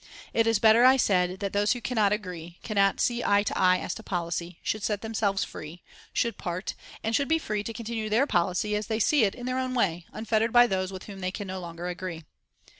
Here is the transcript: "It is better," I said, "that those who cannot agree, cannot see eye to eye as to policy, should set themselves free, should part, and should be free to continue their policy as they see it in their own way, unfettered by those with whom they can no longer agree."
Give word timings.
"It 0.33 0.47
is 0.47 0.57
better," 0.57 0.83
I 0.83 0.97
said, 0.97 1.41
"that 1.41 1.53
those 1.53 1.73
who 1.73 1.79
cannot 1.79 2.11
agree, 2.11 2.57
cannot 2.63 2.99
see 2.99 3.23
eye 3.23 3.43
to 3.43 3.55
eye 3.55 3.77
as 3.77 3.93
to 3.93 4.01
policy, 4.01 4.57
should 4.63 4.81
set 4.81 5.01
themselves 5.03 5.43
free, 5.43 5.83
should 6.11 6.39
part, 6.39 6.73
and 7.03 7.15
should 7.15 7.27
be 7.27 7.37
free 7.37 7.63
to 7.63 7.71
continue 7.71 8.09
their 8.09 8.25
policy 8.25 8.75
as 8.75 8.87
they 8.87 8.97
see 8.99 9.25
it 9.25 9.35
in 9.35 9.45
their 9.45 9.59
own 9.59 9.75
way, 9.75 10.07
unfettered 10.11 10.51
by 10.51 10.65
those 10.65 10.91
with 10.91 11.03
whom 11.03 11.19
they 11.19 11.29
can 11.29 11.45
no 11.45 11.59
longer 11.59 11.87
agree." 11.87 12.23